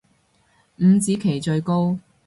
[0.79, 1.99] 五子棋最高